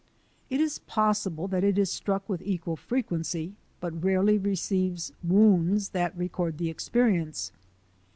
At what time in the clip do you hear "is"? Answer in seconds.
0.59-0.79, 1.77-1.91